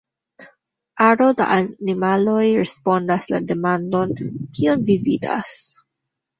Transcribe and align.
Aro 1.07 1.27
da 1.41 1.47
animaloj 1.57 2.47
respondas 2.61 3.29
la 3.35 3.43
demandon 3.53 4.19
"kion 4.27 4.85
vi 4.91 4.99
vidas? 5.09 5.57